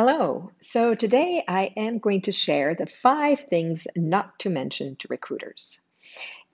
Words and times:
Hello. 0.00 0.52
So 0.60 0.94
today 0.94 1.42
I 1.48 1.72
am 1.76 1.98
going 1.98 2.20
to 2.20 2.30
share 2.30 2.72
the 2.72 2.86
five 2.86 3.40
things 3.40 3.88
not 3.96 4.38
to 4.38 4.48
mention 4.48 4.94
to 4.94 5.08
recruiters. 5.10 5.80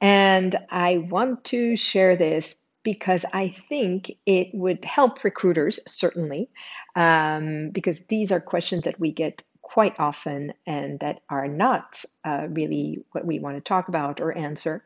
And 0.00 0.57
I 0.70 0.97
want 0.97 1.44
to 1.52 1.76
share 1.76 2.17
this 2.17 2.65
because 2.83 3.26
I 3.34 3.49
think 3.49 4.12
it 4.25 4.49
would 4.54 4.83
help 4.86 5.22
recruiters, 5.25 5.78
certainly, 5.86 6.49
um, 6.96 7.68
because 7.68 8.00
these 8.09 8.32
are 8.32 8.41
questions 8.41 8.85
that 8.85 8.99
we 8.99 9.12
get 9.12 9.43
quite 9.61 10.01
often 10.01 10.55
and 10.67 10.99
that 11.01 11.21
are 11.29 11.47
not 11.47 12.03
uh, 12.25 12.47
really 12.49 13.05
what 13.13 13.27
we 13.27 13.41
want 13.41 13.59
to 13.59 13.61
talk 13.61 13.89
about 13.89 14.23
or 14.23 14.35
answer. 14.35 14.83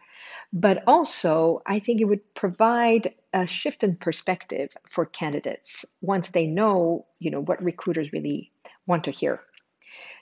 But 0.53 0.83
also, 0.89 1.63
I 1.65 1.79
think 1.79 2.01
it 2.01 2.07
would 2.07 2.35
provide 2.35 3.15
a 3.33 3.47
shift 3.47 3.83
in 3.83 3.97
perspective 3.97 4.77
for 4.89 5.05
candidates 5.05 5.85
once 6.01 6.31
they 6.31 6.47
know, 6.47 7.07
you 7.19 7.31
know, 7.31 7.41
what 7.41 7.63
recruiters 7.63 8.13
really 8.13 8.53
want 8.87 9.05
to 9.05 9.11
hear. 9.11 9.41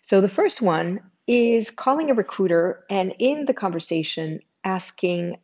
So 0.02 0.20
the 0.20 0.28
first 0.28 0.60
one 0.62 1.00
is 1.26 1.70
calling 1.70 2.10
a 2.10 2.14
recruiter 2.14 2.84
and 2.90 3.14
in 3.18 3.44
the 3.44 3.54
conversation 3.54 4.40
asking 4.64 5.36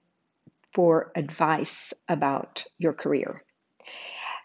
for 0.73 1.13
advice 1.15 1.93
about 2.09 2.65
your 2.79 2.93
career. 2.93 3.43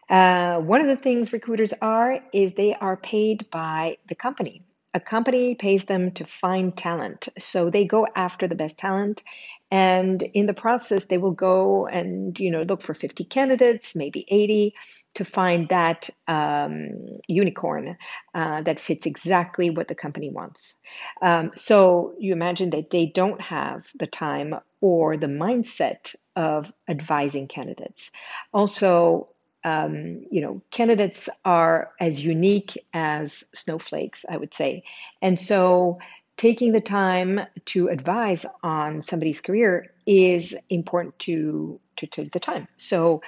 Uh, 0.10 0.58
one 0.60 0.82
of 0.82 0.88
the 0.88 0.96
things 0.96 1.34
recruiters 1.34 1.74
are 1.82 2.20
is 2.34 2.54
they 2.54 2.74
are 2.74 2.98
paid 2.98 3.49
by 3.49 3.98
the 4.08 4.16
company. 4.16 4.63
A 4.98 5.00
company 5.00 5.54
pays 5.54 5.86
them 5.86 6.10
to 6.14 6.26
find 6.26 6.76
talent. 6.76 7.30
So 7.38 7.70
they 7.70 7.86
go 7.86 8.08
after 8.16 8.48
the 8.48 8.55
best 8.55 8.80
talent 8.80 9.22
and 9.70 10.24
in 10.24 10.48
the 10.48 10.55
process 10.55 11.05
they 11.05 11.20
will 11.20 11.34
go 11.52 11.86
and 11.86 12.40
you 12.40 12.50
know 12.50 12.64
look 12.64 12.82
for 12.82 12.96
50 12.96 13.24
candidates, 13.26 13.96
maybe 13.96 14.26
80 14.28 14.74
to 15.14 15.24
find 15.24 15.70
that 15.70 16.10
um, 16.28 17.20
unicorn 17.28 17.96
uh, 18.34 18.64
that 18.64 18.80
fits 18.80 19.05
exactly 19.05 19.70
what 19.70 19.88
the 19.88 19.94
company 19.94 20.32
wants. 20.32 20.74
Um, 21.22 21.52
so 21.55 22.16
you 22.18 22.34
imagine 22.34 22.71
that 22.71 22.90
they 22.90 23.05
don't 23.05 23.40
have 23.40 23.86
the 23.99 24.08
time 24.08 24.55
or 24.82 25.16
the 25.16 25.27
mindset 25.27 26.16
of 26.36 26.74
advising 26.88 27.48
candidates. 27.48 28.10
Also, 28.52 29.30
um, 29.68 30.26
you 30.32 30.40
know, 30.40 30.62
candidates 30.71 31.27
are 31.43 31.91
as 31.99 32.23
unique 32.23 32.77
as 32.93 33.43
snowflakes, 33.54 34.24
I 34.29 34.37
would 34.37 34.54
say. 34.54 34.84
And 35.21 35.37
so 35.37 35.99
taking 36.37 36.71
the 36.71 36.82
time 36.82 37.41
to 37.65 37.90
advise 37.90 38.46
on 38.63 39.01
somebody's 39.01 39.41
career 39.41 39.93
is 40.05 40.55
important 40.70 41.20
to 41.20 41.82
to 41.98 42.07
take 42.07 42.32
the 42.32 42.40
time. 42.40 42.68
So, 42.77 43.21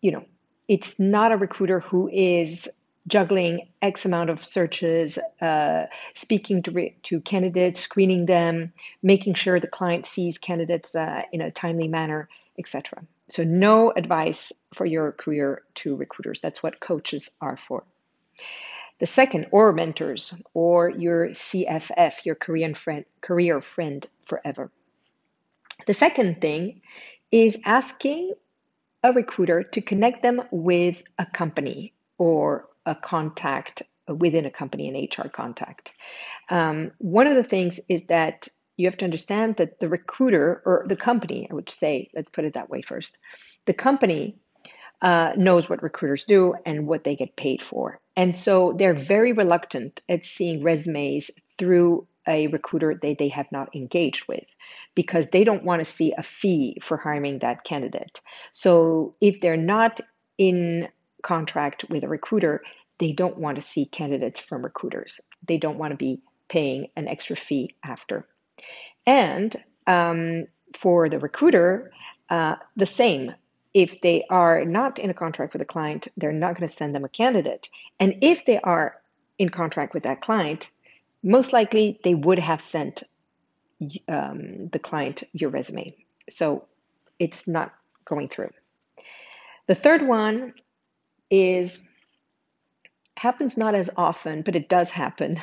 you 0.00 0.12
know, 0.12 0.24
it's 0.66 0.98
not 0.98 1.32
a 1.32 1.36
recruiter 1.36 1.80
who 1.80 2.08
is 2.08 2.68
juggling 3.06 3.68
X 3.82 4.04
amount 4.04 4.30
of 4.30 4.44
searches, 4.44 5.18
uh, 5.40 5.86
speaking 6.14 6.62
to, 6.62 6.70
re- 6.70 6.96
to 7.04 7.20
candidates, 7.20 7.80
screening 7.80 8.26
them, 8.26 8.72
making 9.02 9.34
sure 9.34 9.60
the 9.60 9.66
client 9.66 10.06
sees 10.06 10.38
candidates 10.38 10.94
uh, 10.94 11.22
in 11.32 11.40
a 11.40 11.50
timely 11.50 11.88
manner, 11.88 12.28
etc. 12.58 13.02
So, 13.28 13.44
no 13.44 13.90
advice 13.90 14.52
for 14.74 14.86
your 14.86 15.12
career 15.12 15.62
to 15.76 15.96
recruiters. 15.96 16.40
That's 16.40 16.62
what 16.62 16.80
coaches 16.80 17.28
are 17.40 17.56
for. 17.56 17.84
The 19.00 19.06
second, 19.06 19.48
or 19.50 19.72
mentors, 19.72 20.32
or 20.54 20.88
your 20.88 21.30
CFF, 21.30 22.24
your 22.24 22.36
Korean 22.36 22.74
friend, 22.74 23.04
career 23.20 23.60
friend 23.60 24.06
forever. 24.26 24.70
The 25.86 25.94
second 25.94 26.40
thing 26.40 26.80
is 27.30 27.60
asking 27.64 28.32
a 29.02 29.12
recruiter 29.12 29.64
to 29.64 29.80
connect 29.80 30.22
them 30.22 30.42
with 30.50 31.02
a 31.18 31.26
company 31.26 31.92
or 32.16 32.68
a 32.86 32.94
contact 32.94 33.82
within 34.08 34.44
a 34.44 34.50
company, 34.50 34.88
an 34.88 35.08
HR 35.24 35.28
contact. 35.28 35.92
Um, 36.50 36.92
one 36.98 37.26
of 37.26 37.34
the 37.34 37.44
things 37.44 37.80
is 37.88 38.02
that 38.04 38.48
you 38.76 38.86
have 38.86 38.96
to 38.98 39.04
understand 39.04 39.56
that 39.56 39.80
the 39.80 39.88
recruiter 39.88 40.62
or 40.66 40.84
the 40.88 40.96
company, 40.96 41.48
I 41.50 41.54
would 41.54 41.70
say, 41.70 42.10
let's 42.14 42.30
put 42.30 42.44
it 42.44 42.54
that 42.54 42.68
way 42.68 42.82
first, 42.82 43.16
the 43.66 43.72
company 43.72 44.36
uh, 45.00 45.32
knows 45.36 45.68
what 45.68 45.82
recruiters 45.82 46.24
do 46.24 46.54
and 46.66 46.86
what 46.86 47.04
they 47.04 47.16
get 47.16 47.36
paid 47.36 47.62
for. 47.62 48.00
And 48.16 48.34
so 48.34 48.74
they're 48.76 48.94
very 48.94 49.32
reluctant 49.32 50.00
at 50.08 50.24
seeing 50.24 50.62
resumes 50.62 51.30
through 51.58 52.06
a 52.26 52.46
recruiter 52.46 52.98
they, 53.00 53.14
they 53.14 53.28
have 53.28 53.50
not 53.52 53.74
engaged 53.76 54.26
with 54.28 54.54
because 54.94 55.28
they 55.28 55.44
don't 55.44 55.64
want 55.64 55.80
to 55.80 55.84
see 55.84 56.14
a 56.16 56.22
fee 56.22 56.78
for 56.80 56.96
hiring 56.96 57.40
that 57.40 57.64
candidate. 57.64 58.20
So 58.52 59.14
if 59.20 59.40
they're 59.40 59.56
not 59.56 60.00
in 60.38 60.88
contract 61.22 61.84
with 61.90 62.04
a 62.04 62.08
recruiter, 62.08 62.62
they 62.98 63.12
don't 63.12 63.38
want 63.38 63.56
to 63.56 63.62
see 63.62 63.86
candidates 63.86 64.40
from 64.40 64.62
recruiters. 64.62 65.20
They 65.46 65.58
don't 65.58 65.78
want 65.78 65.92
to 65.92 65.96
be 65.96 66.22
paying 66.48 66.88
an 66.96 67.08
extra 67.08 67.36
fee 67.36 67.74
after. 67.82 68.26
And 69.06 69.54
um, 69.86 70.46
for 70.74 71.08
the 71.08 71.18
recruiter, 71.18 71.92
uh, 72.30 72.56
the 72.76 72.86
same. 72.86 73.34
If 73.72 74.00
they 74.00 74.22
are 74.30 74.64
not 74.64 75.00
in 75.00 75.10
a 75.10 75.14
contract 75.14 75.52
with 75.52 75.62
a 75.62 75.66
client, 75.66 76.06
they're 76.16 76.32
not 76.32 76.54
going 76.56 76.68
to 76.68 76.74
send 76.74 76.94
them 76.94 77.04
a 77.04 77.08
candidate. 77.08 77.68
And 77.98 78.18
if 78.22 78.44
they 78.44 78.60
are 78.60 78.96
in 79.38 79.48
contract 79.48 79.94
with 79.94 80.04
that 80.04 80.20
client, 80.20 80.70
most 81.22 81.52
likely 81.52 81.98
they 82.04 82.14
would 82.14 82.38
have 82.38 82.62
sent 82.62 83.02
um, 84.08 84.68
the 84.68 84.78
client 84.78 85.24
your 85.32 85.50
resume. 85.50 85.96
So 86.30 86.66
it's 87.18 87.48
not 87.48 87.74
going 88.04 88.28
through. 88.28 88.50
The 89.66 89.74
third 89.74 90.06
one 90.06 90.54
is 91.30 91.80
happens 93.24 93.56
not 93.56 93.74
as 93.74 93.88
often, 93.96 94.42
but 94.42 94.54
it 94.54 94.68
does 94.68 94.90
happen. 94.90 95.40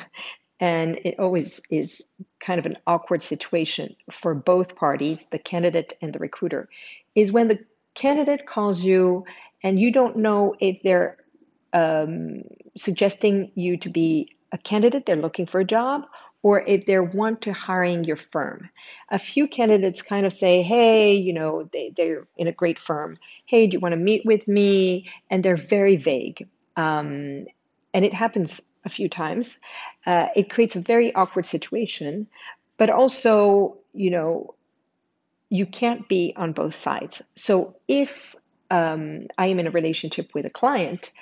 And 0.60 1.00
it 1.04 1.18
always 1.18 1.60
is 1.68 1.90
kind 2.38 2.60
of 2.60 2.66
an 2.66 2.76
awkward 2.86 3.22
situation 3.22 3.96
for 4.10 4.32
both 4.34 4.76
parties, 4.76 5.26
the 5.32 5.40
candidate 5.40 5.92
and 6.00 6.12
the 6.12 6.20
recruiter, 6.20 6.68
is 7.16 7.32
when 7.32 7.48
the 7.48 7.58
candidate 7.94 8.46
calls 8.46 8.84
you 8.84 9.24
and 9.64 9.80
you 9.80 9.90
don't 9.90 10.16
know 10.16 10.54
if 10.60 10.80
they're 10.84 11.16
um, 11.72 12.42
suggesting 12.76 13.50
you 13.56 13.78
to 13.78 13.90
be 13.90 14.36
a 14.52 14.58
candidate, 14.58 15.04
they're 15.04 15.16
looking 15.16 15.46
for 15.46 15.60
a 15.60 15.64
job, 15.64 16.02
or 16.42 16.62
if 16.74 16.86
they 16.86 17.00
want 17.00 17.42
to 17.42 17.52
hiring 17.52 18.04
your 18.04 18.20
firm. 18.34 18.70
A 19.10 19.18
few 19.18 19.48
candidates 19.48 20.02
kind 20.02 20.26
of 20.26 20.32
say, 20.32 20.62
hey, 20.62 21.14
you 21.14 21.32
know, 21.32 21.68
they, 21.72 21.92
they're 21.96 22.28
in 22.36 22.46
a 22.46 22.52
great 22.52 22.78
firm. 22.78 23.18
Hey, 23.46 23.66
do 23.66 23.76
you 23.76 23.80
want 23.80 23.94
to 23.94 24.08
meet 24.10 24.22
with 24.24 24.46
me? 24.46 25.10
And 25.30 25.42
they're 25.42 25.56
very 25.56 25.96
vague. 25.96 26.48
Um, 26.76 27.46
and 27.94 28.04
it 28.04 28.14
happens 28.14 28.60
a 28.84 28.88
few 28.88 29.08
times. 29.08 29.58
Uh, 30.06 30.28
it 30.34 30.50
creates 30.50 30.76
a 30.76 30.80
very 30.80 31.14
awkward 31.14 31.46
situation, 31.46 32.26
but 32.76 32.90
also, 32.90 33.78
you 33.92 34.10
know, 34.10 34.54
you 35.48 35.66
can't 35.66 36.08
be 36.08 36.32
on 36.36 36.52
both 36.52 36.74
sides. 36.74 37.22
So 37.36 37.76
if 37.86 38.34
um, 38.70 39.26
I 39.36 39.48
am 39.48 39.60
in 39.60 39.66
a 39.66 39.70
relationship 39.70 40.34
with 40.34 40.46
a 40.46 40.50
client, 40.50 41.12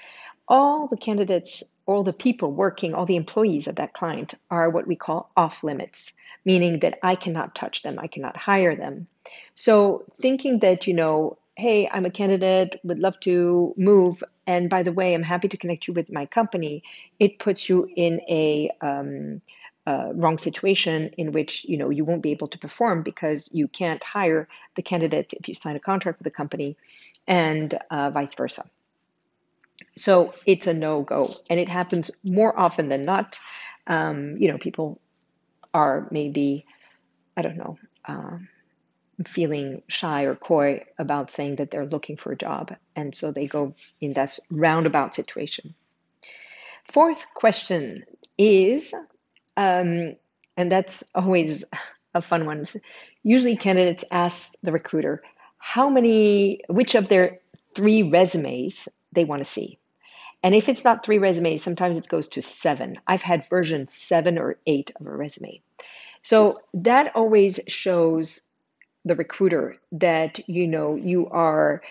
all 0.47 0.87
the 0.87 0.97
candidates, 0.97 1.65
all 1.85 2.05
the 2.05 2.13
people 2.13 2.53
working, 2.53 2.95
all 2.95 3.07
the 3.07 3.17
employees 3.17 3.67
of 3.67 3.77
that 3.77 3.93
client 3.93 4.35
are 4.51 4.71
what 4.71 4.87
we 4.87 4.97
call 4.97 5.31
off 5.37 5.65
limits, 5.65 6.13
meaning 6.45 6.79
that 6.81 6.99
I 7.03 7.17
cannot 7.17 7.55
touch 7.55 7.83
them, 7.83 7.99
I 7.99 8.07
cannot 8.07 8.37
hire 8.37 8.77
them. 8.77 9.09
So 9.55 10.05
thinking 10.15 10.61
that, 10.61 10.87
you 10.87 10.95
know, 10.95 11.39
hey, 11.61 11.89
I'm 11.93 12.07
a 12.07 12.11
candidate, 12.11 12.81
would 12.83 12.99
love 12.99 13.21
to 13.21 13.75
move, 13.77 14.25
and 14.47 14.71
by 14.71 14.83
the 14.83 14.93
way, 14.93 15.15
I'm 15.15 15.23
happy 15.23 15.49
to 15.49 15.57
connect 15.57 15.87
you 15.87 15.95
with 15.95 16.11
my 16.11 16.27
company, 16.27 16.83
it 17.19 17.39
puts 17.39 17.69
you 17.69 17.89
in 17.97 18.21
a 18.29 18.71
um, 18.81 19.43
uh, 19.87 20.09
wrong 20.15 20.39
situation 20.39 21.11
in 21.17 21.33
which 21.33 21.65
you 21.65 21.77
know 21.77 21.91
you 21.91 22.05
won't 22.05 22.23
be 22.23 22.33
able 22.33 22.49
to 22.49 22.59
perform 22.59 23.03
because 23.03 23.49
you 23.53 23.69
can't 23.69 24.03
hire 24.03 24.49
the 24.75 24.83
candidates 24.83 25.33
if 25.35 25.49
you 25.49 25.55
sign 25.55 25.77
a 25.77 25.81
contract 25.81 26.19
with 26.19 26.25
the 26.25 26.37
company, 26.43 26.77
and 27.27 27.79
uh, 27.91 28.11
vice 28.11 28.35
versa. 28.35 28.65
So 29.97 30.35
it's 30.47 30.67
a 30.67 30.75
no 30.75 31.03
go. 31.03 31.35
And 31.49 31.61
it 31.61 31.69
happens 31.69 32.11
more 32.25 32.59
often 32.59 32.89
than 32.89 33.03
not. 33.03 33.39
Um, 33.87 34.37
you 34.39 34.49
know, 34.49 34.59
people 34.59 35.01
are 35.75 36.09
maybe, 36.11 36.67
I 37.37 37.43
don't 37.43 37.57
know, 37.57 37.79
feeling 39.27 39.83
shy 39.89 40.25
or 40.25 40.35
coy 40.35 40.85
about 40.99 41.31
saying 41.31 41.57
that 41.57 41.71
they're 41.71 41.87
looking 41.87 42.17
for 42.17 42.33
a 42.33 42.37
job. 42.37 42.75
And 42.97 43.15
so 43.15 43.33
they 43.33 43.47
go 43.47 43.75
in 44.01 44.15
that 44.15 44.39
roundabout 44.51 45.15
situation. 45.15 45.75
Fourth 46.93 47.27
question 47.35 48.05
is, 48.39 48.93
um, 49.57 50.17
and 50.57 50.73
that's 50.73 51.05
always 51.15 51.65
a 52.15 52.23
fun 52.23 52.47
one. 52.47 52.67
Usually, 53.23 53.57
candidates 53.57 54.05
ask 54.11 54.53
the 54.63 54.73
recruiter 54.73 55.23
how 55.59 55.89
many, 55.91 56.63
which 56.69 56.95
of 56.95 57.09
their 57.09 57.39
three 57.75 58.03
resumes 58.03 58.89
they 59.13 59.25
want 59.25 59.41
to 59.41 59.45
see. 59.45 59.79
And 60.43 60.55
if 60.55 60.69
it's 60.69 60.85
not 60.85 61.05
three 61.05 61.19
resumes, 61.19 61.63
sometimes 61.63 61.99
it 61.99 62.09
goes 62.09 62.29
to 62.29 62.43
seven. 62.43 62.99
I've 63.07 63.23
had 63.23 63.49
version 63.49 63.87
seven 63.87 64.39
or 64.39 64.57
eight 64.67 64.91
of 64.99 65.07
a 65.07 65.11
resume. 65.15 65.61
So 66.23 66.57
that 66.75 67.15
always 67.15 67.61
shows 67.69 68.41
the 69.05 69.15
recruiter 69.15 69.75
that 69.93 70.49
you 70.49 70.67
know 70.67 70.95
you 70.97 71.29
are 71.29 71.83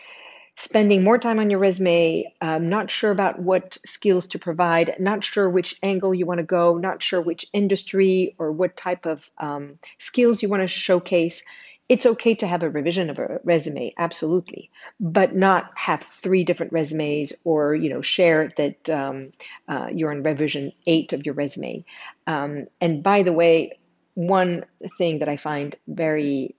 spending 0.59 1.03
more 1.05 1.17
time 1.17 1.39
on 1.39 1.49
your 1.49 1.59
resume, 1.59 2.33
um, 2.41 2.67
not 2.67 2.91
sure 2.91 3.11
about 3.11 3.39
what 3.39 3.77
skills 3.85 4.27
to 4.27 4.39
provide, 4.39 4.93
not 4.99 5.23
sure 5.23 5.49
which 5.49 5.79
angle 5.81 6.13
you 6.13 6.25
want 6.25 6.39
to 6.39 6.43
go, 6.43 6.77
not 6.77 7.01
sure 7.01 7.21
which 7.21 7.45
industry 7.53 8.35
or 8.37 8.51
what 8.51 8.75
type 8.75 9.05
of 9.05 9.29
um, 9.37 9.79
skills 9.99 10.43
you 10.43 10.49
want 10.49 10.61
to 10.61 10.67
showcase, 10.67 11.43
it's 11.87 12.05
okay 12.05 12.35
to 12.35 12.45
have 12.45 12.61
a 12.61 12.69
revision 12.69 13.09
of 13.09 13.17
a 13.19 13.39
resume, 13.43 13.93
absolutely, 13.97 14.69
but 14.99 15.33
not 15.33 15.71
have 15.75 16.03
three 16.03 16.43
different 16.43 16.73
resumes 16.73 17.33
or 17.45 17.73
you 17.73 17.89
know 17.89 18.01
share 18.01 18.49
that 18.57 18.89
um, 18.89 19.31
uh, 19.67 19.87
you're 19.91 20.11
on 20.11 20.21
revision 20.21 20.71
eight 20.85 21.13
of 21.13 21.25
your 21.25 21.35
resume. 21.35 21.83
Um, 22.27 22.67
and 22.81 23.01
by 23.01 23.23
the 23.23 23.33
way, 23.33 23.79
one 24.13 24.65
thing 24.97 25.19
that 25.19 25.29
I 25.29 25.37
find 25.37 25.75
very 25.87 26.55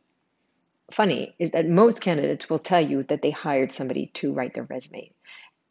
funny 0.94 1.34
is 1.38 1.50
that 1.50 1.68
most 1.68 2.00
candidates 2.00 2.48
will 2.48 2.58
tell 2.58 2.80
you 2.80 3.02
that 3.04 3.22
they 3.22 3.30
hired 3.30 3.72
somebody 3.72 4.10
to 4.14 4.32
write 4.32 4.54
their 4.54 4.64
resume. 4.64 5.12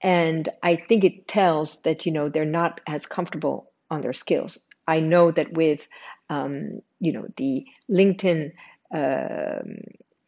And 0.02 0.48
I 0.64 0.76
think 0.76 1.04
it 1.04 1.28
tells 1.28 1.82
that, 1.82 2.06
you 2.06 2.12
know, 2.12 2.30
they're 2.30 2.46
not 2.46 2.82
as 2.88 3.06
comfortable 3.06 3.72
on 3.92 4.02
their 4.02 4.14
skills. 4.14 4.58
I 4.88 5.02
know 5.02 5.32
that 5.32 5.54
with, 5.54 5.88
um, 6.30 6.82
you 7.00 7.12
know, 7.12 7.28
the 7.38 7.66
LinkedIn 7.92 8.52
um, 8.94 9.78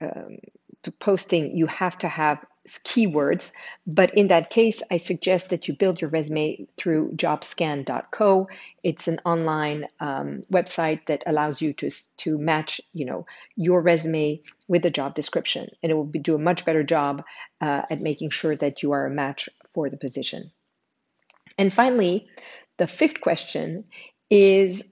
um, 0.01 0.37
posting, 0.99 1.55
you 1.55 1.67
have 1.67 1.97
to 1.99 2.07
have 2.07 2.43
keywords. 2.67 3.51
But 3.87 4.15
in 4.15 4.27
that 4.27 4.49
case, 4.49 4.83
I 4.91 4.97
suggest 4.97 5.49
that 5.49 5.67
you 5.67 5.75
build 5.75 6.01
your 6.01 6.09
resume 6.09 6.67
through 6.77 7.13
jobscan.co. 7.15 8.47
It's 8.83 9.07
an 9.07 9.19
online 9.25 9.87
um, 9.99 10.41
website 10.51 11.05
that 11.07 11.23
allows 11.25 11.61
you 11.61 11.73
to, 11.73 11.89
to 12.17 12.37
match, 12.37 12.81
you 12.93 13.05
know, 13.05 13.25
your 13.55 13.81
resume 13.81 14.41
with 14.67 14.83
the 14.83 14.91
job 14.91 15.15
description. 15.15 15.69
And 15.81 15.91
it 15.91 15.95
will 15.95 16.05
be, 16.05 16.19
do 16.19 16.35
a 16.35 16.39
much 16.39 16.65
better 16.65 16.83
job 16.83 17.23
uh, 17.59 17.83
at 17.89 18.01
making 18.01 18.29
sure 18.29 18.55
that 18.55 18.83
you 18.83 18.91
are 18.91 19.05
a 19.05 19.11
match 19.11 19.49
for 19.73 19.89
the 19.89 19.97
position. 19.97 20.51
And 21.57 21.73
finally, 21.73 22.29
the 22.77 22.87
fifth 22.87 23.21
question 23.21 23.85
is 24.29 24.83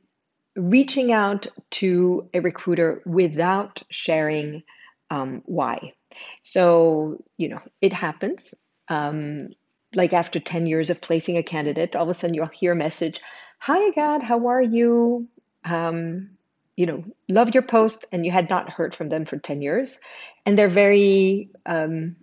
reaching 0.55 1.11
out 1.11 1.47
to 1.71 2.29
a 2.33 2.39
recruiter 2.41 3.01
without 3.05 3.81
sharing 3.89 4.63
um, 5.09 5.41
why. 5.45 5.93
So, 6.41 7.23
you 7.37 7.49
know, 7.49 7.61
it 7.81 7.93
happens. 7.93 8.53
Um, 8.87 9.49
like 9.95 10.13
after 10.13 10.39
10 10.39 10.67
years 10.67 10.89
of 10.89 11.01
placing 11.01 11.37
a 11.37 11.43
candidate, 11.43 11.95
all 11.95 12.03
of 12.03 12.09
a 12.09 12.13
sudden 12.13 12.33
you'll 12.33 12.47
hear 12.47 12.73
a 12.73 12.75
message 12.75 13.19
Hi, 13.61 13.89
Agad, 13.89 14.23
how 14.23 14.47
are 14.47 14.61
you? 14.61 15.27
Um, 15.65 16.29
you 16.77 16.85
know, 16.85 17.03
love 17.27 17.53
your 17.53 17.63
post, 17.63 18.05
and 18.13 18.25
you 18.25 18.31
had 18.31 18.49
not 18.49 18.69
heard 18.69 18.95
from 18.95 19.09
them 19.09 19.25
for 19.25 19.37
10 19.37 19.61
years. 19.61 19.99
And 20.45 20.57
they're 20.57 20.69
very, 20.69 21.49
um, 21.65 22.15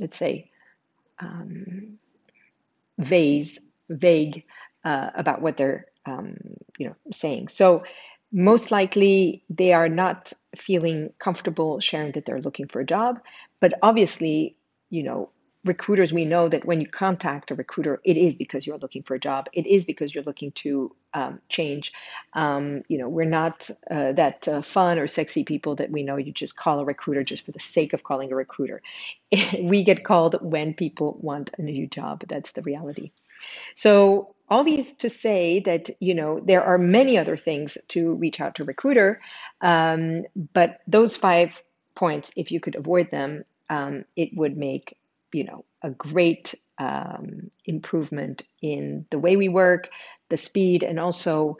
let's 0.00 0.16
say, 0.16 0.50
um, 1.20 1.98
vague, 2.98 3.46
vague 3.88 4.44
uh, 4.84 5.10
about 5.14 5.40
what 5.40 5.56
they're, 5.56 5.86
um, 6.04 6.36
you 6.78 6.88
know, 6.88 6.96
saying. 7.12 7.46
So 7.46 7.84
most 8.32 8.70
likely 8.70 9.44
they 9.50 9.72
are 9.72 9.88
not 9.88 10.32
feeling 10.56 11.12
comfortable 11.18 11.80
sharing 11.80 12.12
that 12.12 12.26
they're 12.26 12.40
looking 12.40 12.68
for 12.68 12.80
a 12.80 12.86
job. 12.86 13.20
But 13.60 13.74
obviously, 13.82 14.56
you 14.88 15.02
know, 15.02 15.30
recruiters, 15.64 16.12
we 16.12 16.24
know 16.24 16.48
that 16.48 16.64
when 16.64 16.80
you 16.80 16.86
contact 16.86 17.50
a 17.50 17.54
recruiter, 17.54 18.00
it 18.04 18.16
is 18.16 18.34
because 18.34 18.66
you're 18.66 18.78
looking 18.78 19.02
for 19.02 19.14
a 19.14 19.20
job. 19.20 19.48
It 19.52 19.66
is 19.66 19.84
because 19.84 20.14
you're 20.14 20.24
looking 20.24 20.52
to 20.52 20.94
um, 21.12 21.40
change. 21.48 21.92
Um, 22.32 22.82
you 22.88 22.98
know, 22.98 23.08
we're 23.08 23.28
not 23.28 23.68
uh, 23.90 24.12
that 24.12 24.48
uh, 24.48 24.62
fun 24.62 24.98
or 24.98 25.06
sexy 25.06 25.44
people 25.44 25.76
that 25.76 25.90
we 25.90 26.02
know 26.02 26.16
you 26.16 26.32
just 26.32 26.56
call 26.56 26.80
a 26.80 26.84
recruiter 26.84 27.22
just 27.22 27.44
for 27.44 27.52
the 27.52 27.60
sake 27.60 27.92
of 27.92 28.04
calling 28.04 28.32
a 28.32 28.36
recruiter. 28.36 28.80
we 29.60 29.84
get 29.84 30.04
called 30.04 30.36
when 30.40 30.72
people 30.72 31.18
want 31.20 31.50
a 31.58 31.62
new 31.62 31.86
job. 31.86 32.24
That's 32.26 32.52
the 32.52 32.62
reality. 32.62 33.12
So 33.74 34.34
all 34.50 34.64
these 34.64 34.94
to 34.94 35.08
say 35.08 35.60
that 35.60 35.90
you 36.00 36.14
know 36.14 36.40
there 36.44 36.62
are 36.62 36.78
many 36.78 37.16
other 37.16 37.36
things 37.36 37.78
to 37.88 38.14
reach 38.14 38.40
out 38.40 38.56
to 38.56 38.64
recruiter 38.64 39.20
um, 39.60 40.24
but 40.52 40.80
those 40.86 41.16
five 41.16 41.62
points 41.94 42.30
if 42.36 42.50
you 42.50 42.60
could 42.60 42.74
avoid 42.74 43.10
them 43.10 43.44
um, 43.70 44.04
it 44.16 44.30
would 44.34 44.56
make 44.56 44.98
you 45.32 45.44
know 45.44 45.64
a 45.82 45.90
great 45.90 46.54
um, 46.78 47.50
improvement 47.64 48.42
in 48.60 49.06
the 49.10 49.18
way 49.18 49.36
we 49.36 49.48
work 49.48 49.88
the 50.28 50.36
speed 50.36 50.82
and 50.82 50.98
also 50.98 51.56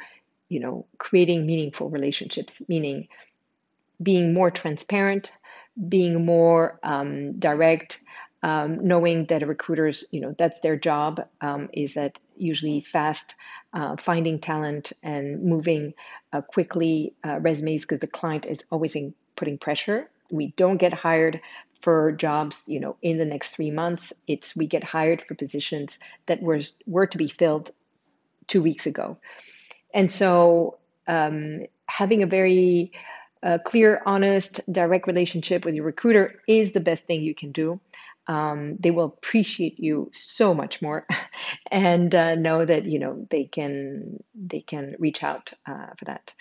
you 0.48 0.60
know 0.60 0.86
creating 0.98 1.46
meaningful 1.46 1.88
relationships 1.88 2.60
meaning 2.68 3.06
being 4.02 4.34
more 4.34 4.50
transparent 4.50 5.30
being 5.88 6.24
more 6.24 6.78
um, 6.82 7.38
direct 7.38 8.00
um, 8.42 8.86
knowing 8.86 9.26
that 9.26 9.42
a 9.42 9.46
recruiter's, 9.46 10.04
you 10.10 10.20
know, 10.20 10.34
that's 10.36 10.60
their 10.60 10.76
job, 10.76 11.26
um, 11.40 11.68
is 11.72 11.94
that 11.94 12.18
usually 12.36 12.80
fast 12.80 13.34
uh, 13.72 13.96
finding 13.96 14.38
talent 14.38 14.92
and 15.02 15.42
moving 15.42 15.94
uh, 16.32 16.40
quickly 16.40 17.14
uh, 17.24 17.38
resumes 17.40 17.82
because 17.82 18.00
the 18.00 18.06
client 18.06 18.46
is 18.46 18.64
always 18.70 18.96
in 18.96 19.14
putting 19.36 19.58
pressure. 19.58 20.08
We 20.30 20.48
don't 20.56 20.78
get 20.78 20.92
hired 20.92 21.40
for 21.82 22.12
jobs, 22.12 22.64
you 22.66 22.80
know, 22.80 22.96
in 23.02 23.18
the 23.18 23.24
next 23.24 23.54
three 23.54 23.70
months. 23.70 24.12
It's 24.26 24.54
we 24.54 24.66
get 24.66 24.84
hired 24.84 25.22
for 25.22 25.34
positions 25.34 25.98
that 26.26 26.42
were 26.42 26.60
were 26.86 27.06
to 27.06 27.18
be 27.18 27.28
filled 27.28 27.70
two 28.46 28.62
weeks 28.62 28.86
ago, 28.86 29.18
and 29.94 30.10
so 30.10 30.78
um, 31.06 31.66
having 31.86 32.22
a 32.22 32.26
very 32.26 32.92
uh, 33.42 33.58
clear, 33.64 34.02
honest, 34.04 34.60
direct 34.70 35.06
relationship 35.06 35.64
with 35.64 35.74
your 35.74 35.84
recruiter 35.84 36.40
is 36.46 36.72
the 36.72 36.80
best 36.80 37.06
thing 37.06 37.22
you 37.22 37.34
can 37.34 37.52
do. 37.52 37.80
Um, 38.26 38.76
they 38.78 38.90
will 38.90 39.06
appreciate 39.06 39.80
you 39.80 40.10
so 40.12 40.54
much 40.54 40.82
more 40.82 41.06
and 41.70 42.14
uh, 42.14 42.34
know 42.34 42.64
that 42.64 42.84
you 42.84 42.98
know 42.98 43.26
they 43.30 43.44
can 43.44 44.22
they 44.34 44.60
can 44.60 44.94
reach 44.98 45.24
out 45.24 45.52
uh, 45.66 45.86
for 45.96 46.04
that. 46.04 46.32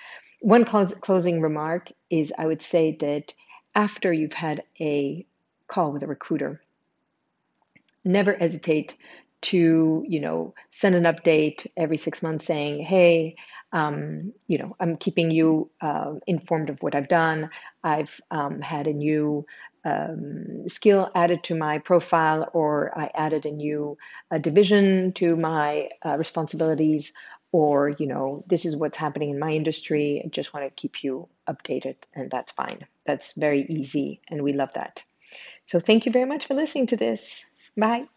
One 0.41 0.65
close, 0.65 0.93
closing 0.93 1.41
remark 1.41 1.91
is 2.09 2.33
i 2.37 2.45
would 2.45 2.61
say 2.61 2.97
that 2.99 3.33
after 3.75 4.11
you've 4.11 4.33
had 4.33 4.63
a 4.79 5.25
call 5.67 5.91
with 5.91 6.03
a 6.03 6.07
recruiter 6.07 6.61
never 8.03 8.33
hesitate 8.33 8.97
to 9.41 10.03
you 10.07 10.19
know 10.19 10.53
send 10.71 10.95
an 10.95 11.03
update 11.03 11.67
every 11.77 11.97
six 11.97 12.21
months 12.21 12.45
saying 12.45 12.83
hey 12.83 13.35
um, 13.71 14.33
you 14.47 14.57
know 14.57 14.75
i'm 14.79 14.97
keeping 14.97 15.31
you 15.31 15.69
uh, 15.81 16.13
informed 16.27 16.69
of 16.69 16.81
what 16.81 16.95
i've 16.95 17.07
done. 17.07 17.49
I've 17.83 18.19
um, 18.31 18.61
had 18.61 18.87
a 18.87 18.93
new 18.93 19.45
um, 19.85 20.67
skill 20.67 21.09
added 21.15 21.43
to 21.45 21.55
my 21.55 21.79
profile 21.79 22.49
or 22.53 22.97
I 22.97 23.09
added 23.15 23.45
a 23.45 23.51
new 23.51 23.97
uh, 24.29 24.37
division 24.37 25.13
to 25.13 25.35
my 25.35 25.89
uh, 26.05 26.17
responsibilities 26.17 27.13
or 27.51 27.89
you 27.97 28.07
know 28.07 28.43
this 28.47 28.65
is 28.65 28.75
what's 28.75 28.97
happening 28.97 29.29
in 29.29 29.39
my 29.39 29.51
industry. 29.51 30.21
I 30.23 30.27
just 30.29 30.53
want 30.53 30.65
to 30.65 30.81
keep 30.81 31.03
you 31.03 31.29
updated 31.47 31.95
and 32.13 32.29
that's 32.29 32.51
fine. 32.51 32.85
That's 33.05 33.33
very 33.33 33.65
easy 33.69 34.21
and 34.29 34.43
we 34.43 34.53
love 34.53 34.73
that. 34.73 35.03
So 35.65 35.79
thank 35.79 36.05
you 36.05 36.11
very 36.11 36.25
much 36.25 36.47
for 36.47 36.55
listening 36.55 36.87
to 36.87 36.97
this. 36.97 37.45
Bye 37.77 38.07